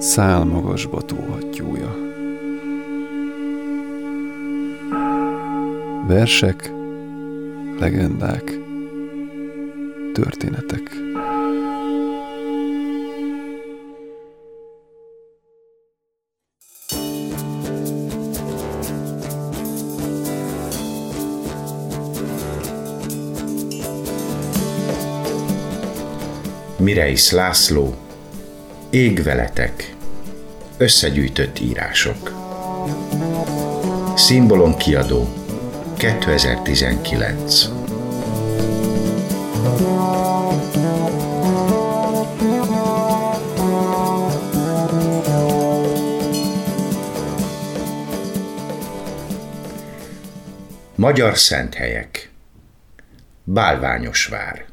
szál 0.00 0.44
magasba 0.44 1.00
tóhattyúja. 1.00 1.96
Versek, 6.06 6.72
legendák, 7.78 8.58
történetek. 10.12 10.90
Mireis 26.78 27.30
László, 27.30 27.94
Ég 28.90 29.22
veletek, 29.22 29.94
összegyűjtött 30.76 31.60
írások. 31.60 32.32
Szimbolon 34.14 34.76
kiadó, 34.76 35.28
2019. 35.96 37.68
Magyar 50.94 51.38
Szenthelyek 51.38 52.30
Bálványosvár 53.44 54.69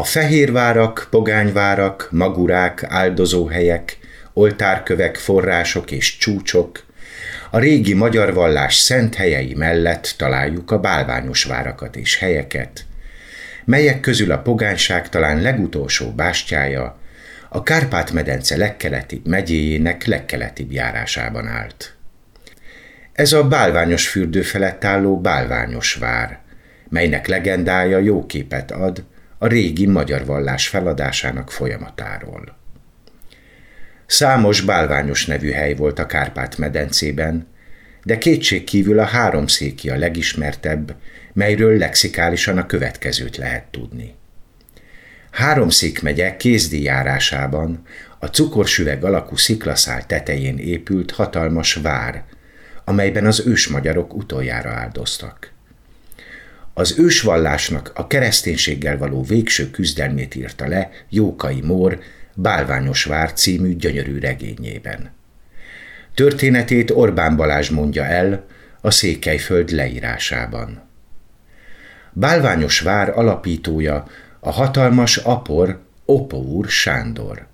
a 0.00 0.04
fehérvárak, 0.04 1.06
pogányvárak, 1.10 2.08
magurák, 2.10 2.84
áldozóhelyek, 2.88 3.98
oltárkövek, 4.32 5.16
források 5.16 5.90
és 5.90 6.16
csúcsok, 6.16 6.84
a 7.50 7.58
régi 7.58 7.94
magyar 7.94 8.34
vallás 8.34 8.74
szent 8.74 9.14
helyei 9.14 9.54
mellett 9.54 10.14
találjuk 10.16 10.70
a 10.70 10.78
bálványos 10.78 11.44
várakat 11.44 11.96
és 11.96 12.16
helyeket, 12.16 12.84
melyek 13.64 14.00
közül 14.00 14.30
a 14.32 14.38
pogányság 14.38 15.08
talán 15.08 15.40
legutolsó 15.40 16.10
bástyája, 16.10 16.98
a 17.48 17.62
Kárpát-medence 17.62 18.56
legkeleti 18.56 19.22
megyéjének 19.24 20.04
legkeletibb 20.06 20.72
járásában 20.72 21.46
állt. 21.46 21.94
Ez 23.12 23.32
a 23.32 23.48
bálványos 23.48 24.08
fürdő 24.08 24.42
felett 24.42 24.84
álló 24.84 25.20
bálványos 25.20 25.94
vár, 25.94 26.38
melynek 26.88 27.26
legendája 27.26 27.98
jó 27.98 28.26
képet 28.26 28.70
ad 28.70 29.08
a 29.42 29.46
régi 29.46 29.86
magyar 29.86 30.24
vallás 30.24 30.68
feladásának 30.68 31.50
folyamatáról. 31.50 32.56
Számos 34.06 34.60
bálványos 34.60 35.26
nevű 35.26 35.50
hely 35.50 35.74
volt 35.74 35.98
a 35.98 36.06
Kárpát-medencében, 36.06 37.46
de 38.02 38.18
kétség 38.18 38.64
kívül 38.64 38.98
a 38.98 39.04
háromszéki 39.04 39.90
a 39.90 39.96
legismertebb, 39.96 40.96
melyről 41.32 41.78
lexikálisan 41.78 42.58
a 42.58 42.66
következőt 42.66 43.36
lehet 43.36 43.64
tudni. 43.64 44.14
Háromszék 45.30 46.02
megye 46.02 46.36
kézdi 46.36 46.82
járásában 46.82 47.82
a 48.18 48.26
cukorsüveg 48.26 49.04
alakú 49.04 49.36
sziklaszál 49.36 50.06
tetején 50.06 50.58
épült 50.58 51.10
hatalmas 51.10 51.74
vár, 51.74 52.24
amelyben 52.84 53.26
az 53.26 53.46
ősmagyarok 53.46 54.14
utoljára 54.14 54.70
áldoztak. 54.70 55.52
Az 56.74 56.98
ősvallásnak 56.98 57.92
a 57.94 58.06
kereszténységgel 58.06 58.98
való 58.98 59.22
végső 59.22 59.70
küzdelmét 59.70 60.34
írta 60.34 60.68
le 60.68 60.90
Jókai 61.08 61.60
Mór 61.60 62.00
Bálványos 62.34 63.04
vár 63.04 63.32
című 63.32 63.76
gyönyörű 63.76 64.18
regényében. 64.18 65.12
Történetét 66.14 66.90
Orbán 66.90 67.36
Balázs 67.36 67.68
mondja 67.68 68.04
el 68.04 68.46
a 68.80 68.90
Székelyföld 68.90 69.70
leírásában. 69.70 70.82
Bálványos 72.12 72.80
vár 72.80 73.18
alapítója 73.18 74.06
a 74.40 74.50
hatalmas 74.50 75.16
apor 75.16 75.80
Opó 76.04 76.64
Sándor. 76.68 77.46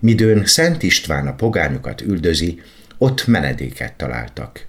Midőn 0.00 0.44
Szent 0.44 0.82
István 0.82 1.26
a 1.26 1.34
pogányokat 1.34 2.00
üldözi, 2.00 2.62
ott 2.98 3.26
menedéket 3.26 3.92
találtak. 3.92 4.66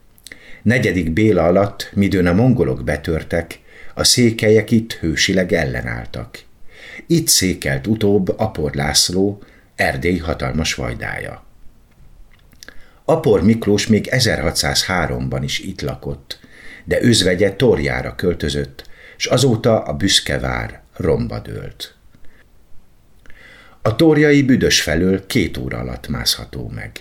Negyedik 0.61 1.11
Béla 1.11 1.43
alatt, 1.43 1.91
midőn 1.93 2.27
a 2.27 2.33
mongolok 2.33 2.83
betörtek, 2.83 3.59
a 4.01 4.03
székelyek 4.03 4.71
itt 4.71 4.93
hősileg 4.93 5.53
ellenálltak. 5.53 6.39
Itt 7.07 7.27
székelt 7.27 7.87
utóbb 7.87 8.39
Apor 8.39 8.73
László, 8.73 9.43
Erdély 9.75 10.17
hatalmas 10.17 10.73
vajdája. 10.73 11.43
Apor 13.05 13.43
Miklós 13.43 13.87
még 13.87 14.07
1603-ban 14.11 15.39
is 15.43 15.59
itt 15.59 15.81
lakott, 15.81 16.39
de 16.83 17.01
özvegye 17.01 17.55
Torjára 17.55 18.15
költözött, 18.15 18.89
és 19.17 19.25
azóta 19.25 19.83
a 19.83 19.93
büszke 19.93 20.39
vár 20.39 20.81
romba 20.97 21.39
dőlt. 21.39 21.95
A 23.81 23.95
torjai 23.95 24.43
büdös 24.43 24.81
felől 24.81 25.25
két 25.25 25.57
óra 25.57 25.77
alatt 25.77 26.07
mászható 26.07 26.71
meg. 26.75 26.91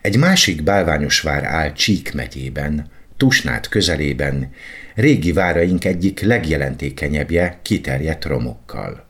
Egy 0.00 0.16
másik 0.18 0.62
bálványos 0.62 1.20
vár 1.20 1.44
áll 1.44 1.72
Csík 1.72 2.14
megyében, 2.14 2.90
Tusnát 3.16 3.68
közelében, 3.68 4.52
régi 4.94 5.32
váraink 5.32 5.84
egyik 5.84 6.20
legjelentékenyebbje 6.20 7.58
kiterjedt 7.62 8.24
romokkal. 8.24 9.06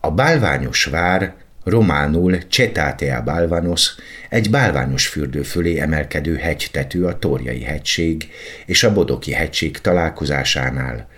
A 0.00 0.10
bálványos 0.10 0.84
vár, 0.84 1.34
románul 1.64 2.38
Cetátea 2.50 3.22
Bálvanos, 3.22 3.94
egy 4.28 4.50
bálványos 4.50 5.06
fürdő 5.06 5.42
fölé 5.42 5.78
emelkedő 5.78 6.36
hegytető 6.36 7.04
a 7.04 7.18
Torjai 7.18 7.62
hegység 7.62 8.28
és 8.66 8.84
a 8.84 8.92
Bodoki 8.92 9.32
hegység 9.32 9.78
találkozásánál, 9.78 11.08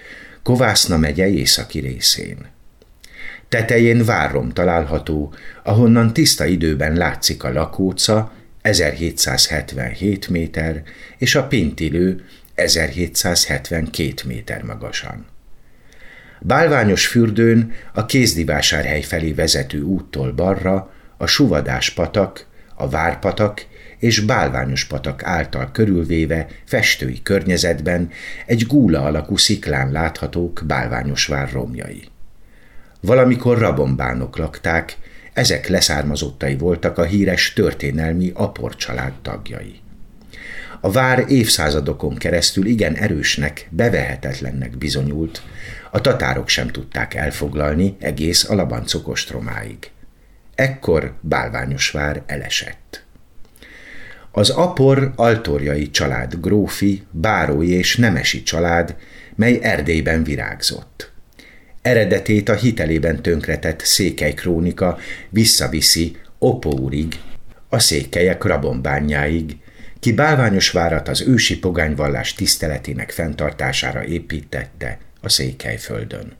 Kovászna 0.42 0.96
megye 0.96 1.28
északi 1.28 1.78
részén. 1.78 2.46
Tetején 3.48 4.04
várrom 4.04 4.50
található, 4.50 5.34
ahonnan 5.62 6.12
tiszta 6.12 6.44
időben 6.44 6.96
látszik 6.96 7.44
a 7.44 7.52
lakóca, 7.52 8.32
1777 8.62 10.28
méter, 10.28 10.82
és 11.18 11.34
a 11.34 11.46
pintilő 11.46 12.24
1772 12.62 14.14
méter 14.26 14.62
magasan. 14.62 15.26
Bálványos 16.40 17.06
fürdőn 17.06 17.72
a 17.92 18.06
kézdivásárhely 18.06 19.02
felé 19.02 19.32
vezető 19.32 19.82
úttól 19.82 20.32
balra 20.32 20.90
a 21.16 21.26
Suvadás 21.26 21.90
patak, 21.90 22.46
a 22.74 22.88
Várpatak 22.88 23.66
és 23.98 24.20
Bálványos 24.20 24.84
patak 24.84 25.24
által 25.24 25.70
körülvéve 25.72 26.46
festői 26.64 27.22
környezetben 27.22 28.10
egy 28.46 28.66
gúla 28.66 29.02
alakú 29.02 29.36
sziklán 29.36 29.92
láthatók 29.92 30.62
Bálványos 30.66 31.26
vár 31.26 31.52
romjai. 31.52 32.08
Valamikor 33.00 33.58
rabombánok 33.58 34.36
lakták, 34.36 34.96
ezek 35.32 35.68
leszármazottai 35.68 36.56
voltak 36.56 36.98
a 36.98 37.04
híres 37.04 37.52
történelmi 37.52 38.30
Apor 38.34 38.76
család 38.76 39.12
tagjai. 39.22 39.80
A 40.80 40.90
vár 40.90 41.24
évszázadokon 41.28 42.14
keresztül 42.14 42.66
igen 42.66 42.94
erősnek, 42.94 43.68
bevehetetlennek 43.70 44.78
bizonyult, 44.78 45.42
a 45.90 46.00
tatárok 46.00 46.48
sem 46.48 46.68
tudták 46.68 47.14
elfoglalni 47.14 47.96
egész 47.98 48.48
a 48.48 48.54
labancok 48.54 49.08
ostromáig. 49.08 49.90
Ekkor 50.54 51.14
Bálványos 51.20 51.90
vár 51.90 52.22
elesett. 52.26 53.04
Az 54.30 54.50
apor 54.50 55.12
altorjai 55.16 55.90
család 55.90 56.34
grófi, 56.40 57.02
bárói 57.10 57.70
és 57.70 57.96
nemesi 57.96 58.42
család, 58.42 58.96
mely 59.34 59.58
Erdélyben 59.62 60.24
virágzott. 60.24 61.12
Eredetét 61.82 62.48
a 62.48 62.54
hitelében 62.54 63.22
tönkretett 63.22 63.80
székely 63.80 64.34
krónika 64.34 64.98
visszaviszi 65.28 66.16
Opórig, 66.38 67.20
a 67.68 67.78
székelyek 67.78 68.44
rabombányáig, 68.44 69.56
ki 70.02 70.12
bálványos 70.12 70.70
várat 70.70 71.08
az 71.08 71.20
ősi 71.20 71.58
pogányvallás 71.58 72.34
tiszteletének 72.34 73.10
fenntartására 73.10 74.04
építette 74.04 74.98
a 75.20 75.28
Székelyföldön. 75.28 76.36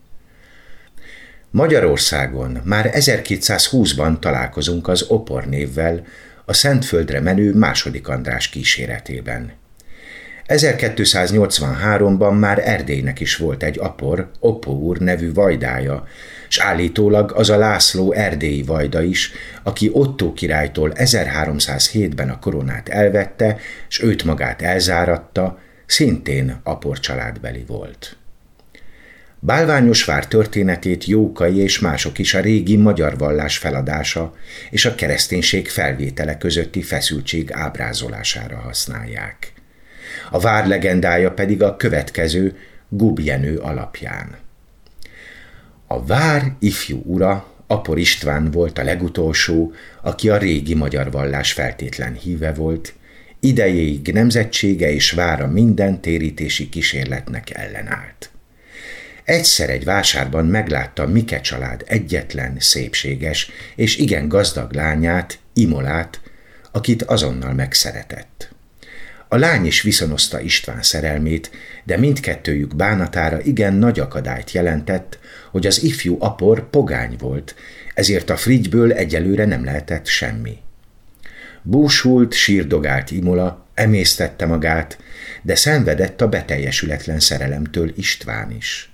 Magyarországon 1.50 2.60
már 2.64 2.90
1220-ban 2.94 4.18
találkozunk 4.18 4.88
az 4.88 5.02
Opor 5.02 5.46
névvel, 5.46 6.06
a 6.44 6.52
Szentföldre 6.52 7.20
menő 7.20 7.54
második 7.54 8.08
András 8.08 8.48
kíséretében. 8.48 9.52
1283-ban 10.46 12.38
már 12.38 12.68
Erdélynek 12.68 13.20
is 13.20 13.36
volt 13.36 13.62
egy 13.62 13.78
apor, 13.78 14.30
Opó 14.38 14.78
úr 14.78 14.98
nevű 14.98 15.32
vajdája, 15.32 16.06
s 16.52 16.58
állítólag 16.58 17.32
az 17.34 17.50
a 17.50 17.56
László 17.56 18.12
erdélyi 18.12 18.62
vajda 18.62 19.02
is, 19.02 19.32
aki 19.62 19.90
Otto 19.92 20.32
királytól 20.32 20.92
1307-ben 20.94 22.30
a 22.30 22.38
koronát 22.38 22.88
elvette, 22.88 23.58
s 23.88 24.02
őt 24.02 24.24
magát 24.24 24.62
elzáratta, 24.62 25.58
szintén 25.86 26.60
apor 26.62 27.00
családbeli 27.00 27.64
volt. 27.66 28.16
Bálványos 29.38 30.04
vár 30.04 30.26
történetét 30.26 31.04
Jókai 31.04 31.58
és 31.58 31.78
mások 31.78 32.18
is 32.18 32.34
a 32.34 32.40
régi 32.40 32.76
magyar 32.76 33.18
vallás 33.18 33.58
feladása 33.58 34.34
és 34.70 34.84
a 34.84 34.94
kereszténység 34.94 35.68
felvétele 35.68 36.38
közötti 36.38 36.82
feszültség 36.82 37.52
ábrázolására 37.52 38.56
használják. 38.56 39.52
A 40.30 40.40
vár 40.40 40.66
legendája 40.66 41.30
pedig 41.30 41.62
a 41.62 41.76
következő 41.76 42.56
Gubjenő 42.88 43.56
alapján. 43.56 44.41
A 45.92 46.04
vár 46.04 46.52
ifjú 46.58 47.02
ura, 47.04 47.46
Apor 47.66 47.98
István 47.98 48.50
volt 48.50 48.78
a 48.78 48.82
legutolsó, 48.82 49.72
aki 50.02 50.28
a 50.28 50.36
régi 50.36 50.74
magyar 50.74 51.10
vallás 51.10 51.52
feltétlen 51.52 52.14
híve 52.14 52.52
volt, 52.52 52.94
idejéig 53.40 54.12
nemzetsége 54.12 54.92
és 54.92 55.10
vára 55.10 55.46
minden 55.46 56.00
térítési 56.00 56.68
kísérletnek 56.68 57.50
ellenállt. 57.50 58.30
Egyszer 59.24 59.70
egy 59.70 59.84
vásárban 59.84 60.46
meglátta 60.46 61.06
Mike 61.06 61.40
család 61.40 61.84
egyetlen, 61.86 62.56
szépséges 62.58 63.50
és 63.76 63.96
igen 63.96 64.28
gazdag 64.28 64.72
lányát, 64.74 65.38
Imolát, 65.52 66.20
akit 66.70 67.02
azonnal 67.02 67.52
megszeretett. 67.52 68.51
A 69.32 69.36
lány 69.36 69.66
is 69.66 69.82
viszonozta 69.82 70.40
István 70.40 70.82
szerelmét, 70.82 71.50
de 71.84 71.96
mindkettőjük 71.96 72.76
bánatára 72.76 73.40
igen 73.40 73.74
nagy 73.74 74.00
akadályt 74.00 74.50
jelentett, 74.50 75.18
hogy 75.50 75.66
az 75.66 75.82
ifjú 75.82 76.16
apor 76.20 76.70
pogány 76.70 77.16
volt, 77.18 77.54
ezért 77.94 78.30
a 78.30 78.36
frigyből 78.36 78.92
egyelőre 78.92 79.44
nem 79.44 79.64
lehetett 79.64 80.06
semmi. 80.06 80.58
Búsult, 81.62 82.32
sírdogált 82.32 83.10
Imola, 83.10 83.66
emésztette 83.74 84.46
magát, 84.46 84.98
de 85.42 85.54
szenvedett 85.54 86.20
a 86.20 86.28
beteljesületlen 86.28 87.20
szerelemtől 87.20 87.92
István 87.96 88.50
is. 88.50 88.92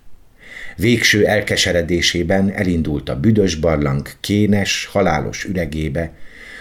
Végső 0.76 1.26
elkeseredésében 1.26 2.52
elindult 2.52 3.08
a 3.08 3.20
büdös 3.20 3.54
barlang 3.54 4.08
kénes, 4.20 4.88
halálos 4.92 5.44
üregébe, 5.44 6.12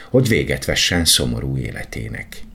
hogy 0.09 0.27
véget 0.27 0.65
vessen 0.65 1.05
szomorú 1.05 1.57
életének. 1.57 2.46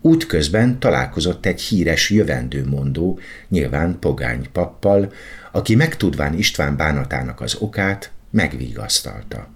Útközben 0.00 0.78
találkozott 0.78 1.46
egy 1.46 1.60
híres 1.60 2.10
jövendőmondó, 2.10 3.18
nyilván 3.48 3.98
pogány 3.98 4.48
pappal, 4.52 5.12
aki 5.52 5.74
megtudván 5.74 6.34
István 6.34 6.76
bánatának 6.76 7.40
az 7.40 7.54
okát, 7.54 8.10
megvigasztalta. 8.30 9.48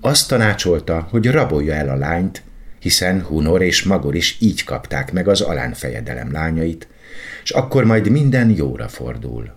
Azt 0.00 0.28
tanácsolta, 0.28 1.06
hogy 1.10 1.30
rabolja 1.30 1.74
el 1.74 1.88
a 1.88 1.96
lányt, 1.96 2.42
hiszen 2.78 3.22
Hunor 3.22 3.62
és 3.62 3.82
Magor 3.82 4.14
is 4.14 4.36
így 4.40 4.64
kapták 4.64 5.12
meg 5.12 5.28
az 5.28 5.40
alánfejedelem 5.40 6.32
lányait, 6.32 6.88
és 7.42 7.50
akkor 7.50 7.84
majd 7.84 8.08
minden 8.08 8.50
jóra 8.50 8.88
fordul. 8.88 9.52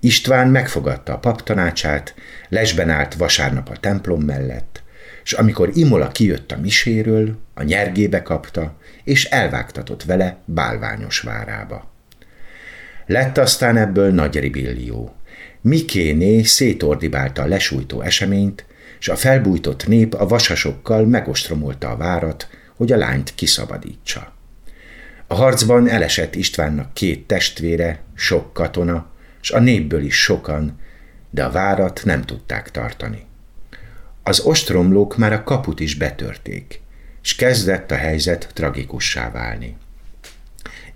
István 0.00 0.48
megfogadta 0.48 1.12
a 1.12 1.18
pap 1.18 1.42
tanácsát, 1.42 2.14
lesben 2.48 2.90
állt 2.90 3.14
vasárnap 3.14 3.68
a 3.68 3.76
templom 3.76 4.22
mellett, 4.22 4.79
és 5.24 5.32
amikor 5.32 5.70
Imola 5.74 6.08
kijött 6.08 6.52
a 6.52 6.58
miséről, 6.58 7.38
a 7.54 7.62
nyergébe 7.62 8.22
kapta, 8.22 8.76
és 9.04 9.24
elvágtatott 9.24 10.04
vele 10.04 10.38
bálványos 10.44 11.20
várába. 11.20 11.90
Lett 13.06 13.38
aztán 13.38 13.76
ebből 13.76 14.10
nagy 14.12 14.38
ribillió. 14.38 15.14
Mikéné 15.60 16.42
szétordibálta 16.42 17.42
a 17.42 17.46
lesújtó 17.46 18.00
eseményt, 18.00 18.64
és 18.98 19.08
a 19.08 19.16
felbújtott 19.16 19.86
nép 19.86 20.14
a 20.14 20.26
vasasokkal 20.26 21.06
megostromolta 21.06 21.90
a 21.90 21.96
várat, 21.96 22.48
hogy 22.76 22.92
a 22.92 22.96
lányt 22.96 23.34
kiszabadítsa. 23.34 24.32
A 25.26 25.34
harcban 25.34 25.88
elesett 25.88 26.34
Istvánnak 26.34 26.94
két 26.94 27.26
testvére, 27.26 28.02
sok 28.14 28.52
katona, 28.52 29.10
és 29.42 29.50
a 29.50 29.58
népből 29.58 30.02
is 30.02 30.22
sokan, 30.22 30.78
de 31.30 31.44
a 31.44 31.50
várat 31.50 32.00
nem 32.04 32.22
tudták 32.22 32.70
tartani. 32.70 33.26
Az 34.30 34.40
ostromlók 34.40 35.16
már 35.16 35.32
a 35.32 35.42
kaput 35.42 35.80
is 35.80 35.94
betörték, 35.94 36.80
és 37.22 37.34
kezdett 37.34 37.90
a 37.90 37.94
helyzet 37.94 38.50
tragikussá 38.54 39.30
válni. 39.30 39.76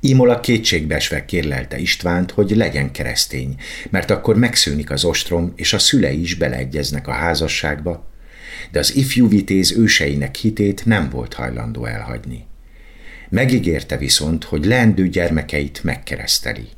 Imola 0.01 0.41
kétségbeesve 0.41 1.25
kérlelte 1.25 1.79
Istvánt, 1.79 2.31
hogy 2.31 2.51
legyen 2.51 2.93
keresztény, 2.93 3.57
mert 3.91 4.11
akkor 4.11 4.37
megszűnik 4.37 4.91
az 4.91 5.05
ostrom, 5.05 5.53
és 5.57 5.73
a 5.73 5.79
szülei 5.79 6.21
is 6.21 6.35
beleegyeznek 6.35 7.09
a 7.09 7.13
házasságba, 7.13 8.11
de 8.71 8.79
az 8.79 8.97
ifjú 8.97 9.29
vitéz 9.29 9.73
őseinek 9.73 10.35
hitét 10.35 10.85
nem 10.85 11.11
volt 11.11 11.35
hajlandó 11.35 11.85
elhagyni. 11.85 12.45
Megígérte 13.29 13.97
viszont, 13.97 14.45
hogy 14.45 14.65
leendő 14.65 15.09
gyermekeit 15.09 15.85
megkereszteli. 15.85 16.69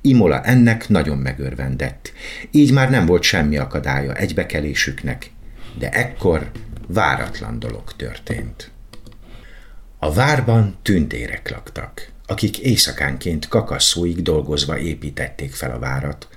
Imola 0.00 0.42
ennek 0.42 0.88
nagyon 0.88 1.18
megörvendett, 1.18 2.12
így 2.50 2.72
már 2.72 2.90
nem 2.90 3.06
volt 3.06 3.22
semmi 3.22 3.56
akadálya 3.56 4.14
egybekelésüknek, 4.14 5.30
de 5.78 5.90
ekkor 5.90 6.50
váratlan 6.86 7.58
dolog 7.58 7.92
történt. 7.96 8.70
A 9.98 10.12
várban 10.12 10.76
tündérek 10.82 11.50
laktak 11.50 12.16
akik 12.30 12.58
éjszakánként 12.58 13.48
kakasszóig 13.48 14.22
dolgozva 14.22 14.78
építették 14.78 15.52
fel 15.52 15.70
a 15.70 15.78
várat, 15.78 16.28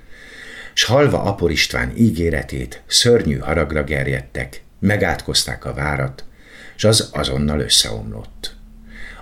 s 0.74 0.84
halva 0.84 1.22
Apor 1.22 1.50
István 1.50 1.92
ígéretét 1.96 2.82
szörnyű 2.86 3.38
haragra 3.38 3.84
gerjedtek, 3.84 4.62
megátkozták 4.78 5.64
a 5.64 5.74
várat, 5.74 6.24
s 6.76 6.84
az 6.84 7.08
azonnal 7.12 7.60
összeomlott. 7.60 8.56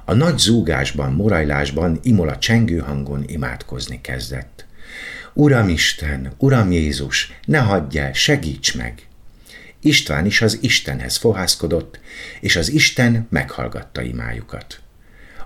A 0.05 0.15
nagy 0.15 0.39
zúgásban, 0.39 1.13
morajlásban 1.13 1.99
Imola 2.03 2.39
csengő 2.39 2.79
hangon 2.79 3.25
imádkozni 3.27 4.01
kezdett. 4.01 4.67
Uram 5.33 5.69
Isten, 5.69 6.33
Uram 6.39 6.73
Jézus, 6.73 7.33
ne 7.45 7.59
hagyj 7.59 7.99
el, 7.99 8.13
segíts 8.13 8.77
meg! 8.77 9.09
István 9.81 10.27
is 10.27 10.43
az 10.43 10.59
Istenhez 10.61 11.17
fohászkodott, 11.17 12.01
és 12.41 12.57
az 12.57 12.71
Isten 12.71 13.27
meghallgatta 13.31 14.03
imájukat. 14.03 14.81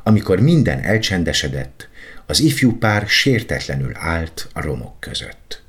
Amikor 0.03 0.41
minden 0.41 0.81
elcsendesedett, 0.81 1.89
az 2.27 2.41
ifjú 2.41 2.79
pár 2.79 3.09
sértetlenül 3.09 3.93
állt 3.95 4.49
a 4.53 4.61
romok 4.61 5.01
között. 5.01 5.63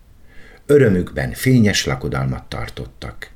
Örömükben 0.66 1.32
fényes 1.34 1.86
lakodalmat 1.86 2.44
tartottak. 2.44 3.30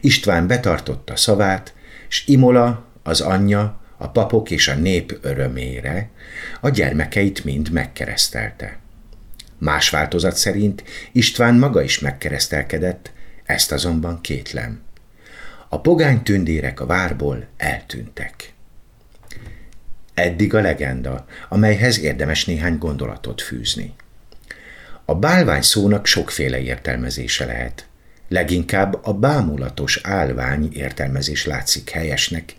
István 0.00 0.46
betartotta 0.46 1.16
szavát, 1.16 1.74
s 2.08 2.26
Imola, 2.26 2.86
az 3.02 3.20
anyja, 3.20 3.80
a 3.96 4.08
papok 4.08 4.50
és 4.50 4.68
a 4.68 4.74
nép 4.74 5.18
örömére 5.20 6.10
a 6.60 6.68
gyermekeit 6.68 7.44
mind 7.44 7.70
megkeresztelte. 7.70 8.78
Más 9.58 9.90
változat 9.90 10.36
szerint 10.36 10.84
István 11.12 11.54
maga 11.54 11.82
is 11.82 11.98
megkeresztelkedett, 11.98 13.12
ezt 13.46 13.72
azonban 13.72 14.20
kétlem. 14.20 14.82
A 15.68 15.80
pogány 15.80 16.22
tündérek 16.22 16.80
a 16.80 16.86
várból 16.86 17.46
eltűntek. 17.56 18.52
Eddig 20.14 20.54
a 20.54 20.60
legenda, 20.60 21.26
amelyhez 21.48 21.98
érdemes 22.00 22.44
néhány 22.44 22.78
gondolatot 22.78 23.42
fűzni. 23.42 23.94
A 25.04 25.14
bálvány 25.14 25.62
szónak 25.62 26.06
sokféle 26.06 26.60
értelmezése 26.60 27.44
lehet. 27.44 27.86
Leginkább 28.28 28.98
a 29.04 29.12
bámulatos 29.12 30.00
állvány 30.02 30.68
értelmezés 30.72 31.46
látszik 31.46 31.90
helyesnek, 31.90 32.54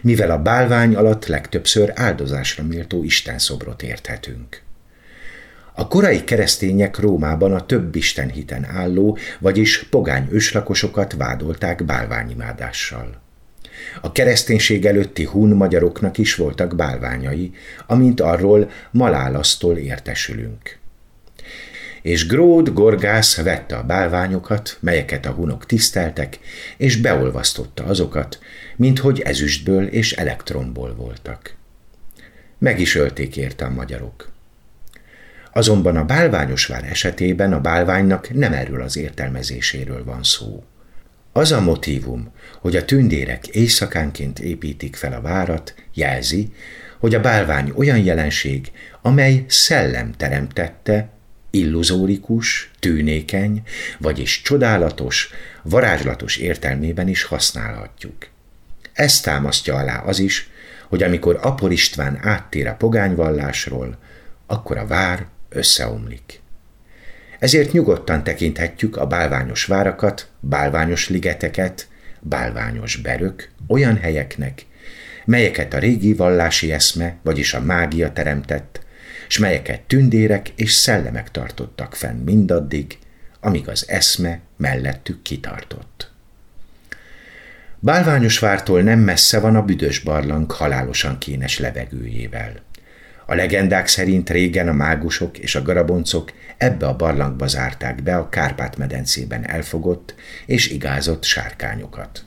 mivel 0.00 0.30
a 0.30 0.42
bálvány 0.42 0.94
alatt 0.94 1.26
legtöbbször 1.26 1.92
áldozásra 1.94 2.64
méltó 2.64 3.04
istenszobrot 3.04 3.82
érthetünk. 3.82 4.62
A 5.74 5.88
korai 5.88 6.24
keresztények 6.24 6.98
Rómában 6.98 7.54
a 7.54 7.66
több 7.66 7.94
istenhiten 7.94 8.64
álló, 8.64 9.18
vagyis 9.38 9.86
pogány 9.90 10.28
őslakosokat 10.30 11.12
vádolták 11.12 11.84
bálványimádással. 11.84 13.20
A 14.00 14.12
kereszténység 14.12 14.86
előtti 14.86 15.24
hun 15.24 15.48
magyaroknak 15.48 16.18
is 16.18 16.34
voltak 16.34 16.76
bálványai, 16.76 17.52
amint 17.86 18.20
arról 18.20 18.70
malálasztól 18.90 19.76
értesülünk. 19.76 20.78
És 22.02 22.26
Gród 22.26 22.72
Gorgász 22.72 23.36
vette 23.36 23.76
a 23.76 23.82
bálványokat, 23.82 24.76
melyeket 24.80 25.26
a 25.26 25.30
hunok 25.30 25.66
tiszteltek, 25.66 26.38
és 26.76 26.96
beolvasztotta 26.96 27.84
azokat, 27.84 28.38
minthogy 28.76 29.20
ezüstből 29.20 29.86
és 29.86 30.12
elektronból 30.12 30.94
voltak. 30.94 31.54
Meg 32.58 32.80
is 32.80 32.94
ölték 32.94 33.36
érte 33.36 33.64
a 33.64 33.70
magyarok. 33.70 34.30
Azonban 35.52 35.96
a 35.96 36.04
bálványos 36.04 36.66
vár 36.66 36.84
esetében 36.84 37.52
a 37.52 37.60
bálványnak 37.60 38.34
nem 38.34 38.52
erről 38.52 38.82
az 38.82 38.96
értelmezéséről 38.96 40.04
van 40.04 40.22
szó. 40.22 40.64
Az 41.32 41.52
a 41.52 41.60
motívum, 41.60 42.32
hogy 42.60 42.76
a 42.76 42.84
tündérek 42.84 43.46
éjszakánként 43.46 44.38
építik 44.38 44.96
fel 44.96 45.12
a 45.12 45.20
várat, 45.20 45.74
jelzi, 45.94 46.52
hogy 46.98 47.14
a 47.14 47.20
bálvány 47.20 47.72
olyan 47.76 47.98
jelenség, 47.98 48.70
amely 49.02 49.44
szellem 49.48 50.12
teremtette, 50.16 51.08
illuzórikus, 51.50 52.70
tűnékeny, 52.78 53.62
vagyis 53.98 54.42
csodálatos, 54.42 55.30
varázslatos 55.62 56.36
értelmében 56.36 57.08
is 57.08 57.22
használhatjuk. 57.22 58.28
Ezt 58.92 59.24
támasztja 59.24 59.76
alá 59.76 59.98
az 59.98 60.18
is, 60.18 60.50
hogy 60.88 61.02
amikor 61.02 61.38
Apor 61.42 61.72
István 61.72 62.18
áttér 62.22 62.66
a 62.66 62.74
pogányvallásról, 62.74 63.98
akkor 64.46 64.78
a 64.78 64.86
vár 64.86 65.26
összeomlik. 65.54 66.40
ezért 67.38 67.72
nyugodtan 67.72 68.24
tekinthetjük 68.24 68.96
a 68.96 69.06
bálványos 69.06 69.64
várakat, 69.64 70.28
bálványos 70.40 71.08
ligeteket, 71.08 71.88
bálványos 72.20 72.96
berök 72.96 73.50
olyan 73.68 73.96
helyeknek, 73.96 74.66
melyeket 75.24 75.74
a 75.74 75.78
régi 75.78 76.14
vallási 76.14 76.72
eszme, 76.72 77.16
vagyis 77.22 77.54
a 77.54 77.60
mágia 77.60 78.12
teremtett, 78.12 78.80
s 79.28 79.38
melyeket 79.38 79.80
tündérek 79.80 80.48
és 80.56 80.72
szellemek 80.72 81.30
tartottak 81.30 81.94
fenn 81.94 82.24
mindaddig, 82.24 82.98
amíg 83.40 83.68
az 83.68 83.88
eszme 83.88 84.40
mellettük 84.56 85.22
kitartott. 85.22 86.10
Bálványosvártól 87.78 88.82
nem 88.82 88.98
messze 88.98 89.40
van 89.40 89.56
a 89.56 89.62
büdös 89.62 89.98
barlang 89.98 90.50
halálosan 90.50 91.18
kénes 91.18 91.58
levegőjével. 91.58 92.52
A 93.26 93.34
legendák 93.34 93.86
szerint 93.86 94.30
régen 94.30 94.68
a 94.68 94.72
mágusok 94.72 95.38
és 95.38 95.54
a 95.54 95.62
garaboncok 95.62 96.32
ebbe 96.56 96.86
a 96.86 96.96
barlangba 96.96 97.46
zárták 97.46 98.02
be 98.02 98.16
a 98.16 98.28
Kárpát-medencében 98.28 99.48
elfogott 99.48 100.14
és 100.46 100.70
igázott 100.70 101.24
sárkányokat. 101.24 102.24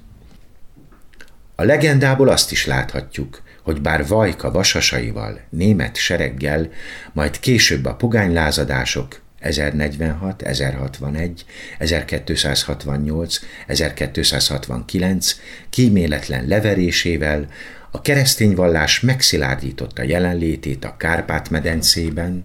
A 1.55 1.63
legendából 1.63 2.29
azt 2.29 2.51
is 2.51 2.65
láthatjuk, 2.65 3.41
hogy 3.63 3.81
bár 3.81 4.07
Vajka 4.07 4.51
vasasaival, 4.51 5.39
német 5.49 5.95
sereggel, 5.95 6.69
majd 7.13 7.39
később 7.39 7.85
a 7.85 7.95
pogánylázadások 7.95 9.21
1046, 9.39 10.41
1061, 10.41 11.45
1268, 11.79 13.39
1269 13.67 15.35
kíméletlen 15.69 16.47
leverésével 16.47 17.47
a 17.95 18.01
keresztény 18.01 18.55
vallás 18.55 18.99
megszilárdította 18.99 20.03
jelenlétét 20.03 20.85
a 20.85 20.97
Kárpát-medencében, 20.97 22.43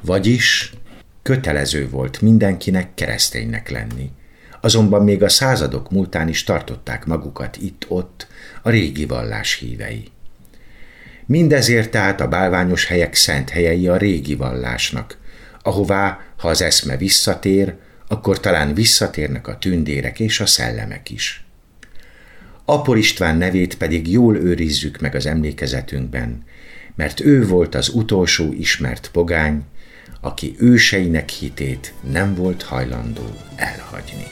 vagyis 0.00 0.72
kötelező 1.22 1.88
volt 1.88 2.20
mindenkinek 2.20 2.94
kereszténynek 2.94 3.70
lenni. 3.70 4.10
Azonban 4.60 5.04
még 5.04 5.22
a 5.22 5.28
századok 5.28 5.90
múltán 5.90 6.28
is 6.28 6.44
tartották 6.44 7.04
magukat 7.06 7.56
itt-ott 7.56 8.26
a 8.62 8.70
régi 8.70 9.06
vallás 9.06 9.54
hívei. 9.54 10.10
Mindezért 11.26 11.90
tehát 11.90 12.20
a 12.20 12.28
bálványos 12.28 12.86
helyek 12.86 13.14
szent 13.14 13.50
helyei 13.50 13.88
a 13.88 13.96
régi 13.96 14.34
vallásnak, 14.34 15.18
ahová, 15.62 16.20
ha 16.36 16.48
az 16.48 16.62
eszme 16.62 16.96
visszatér, 16.96 17.74
akkor 18.08 18.40
talán 18.40 18.74
visszatérnek 18.74 19.46
a 19.46 19.58
tündérek 19.58 20.20
és 20.20 20.40
a 20.40 20.46
szellemek 20.46 21.10
is. 21.10 21.44
Apor 22.72 22.98
István 22.98 23.36
nevét 23.36 23.76
pedig 23.76 24.10
jól 24.10 24.36
őrizzük 24.36 25.00
meg 25.00 25.14
az 25.14 25.26
emlékezetünkben, 25.26 26.42
mert 26.94 27.20
ő 27.20 27.46
volt 27.46 27.74
az 27.74 27.88
utolsó 27.88 28.52
ismert 28.52 29.10
pogány, 29.12 29.62
aki 30.20 30.54
őseinek 30.58 31.28
hitét 31.28 31.94
nem 32.10 32.34
volt 32.34 32.62
hajlandó 32.62 33.30
elhagyni. 33.56 34.26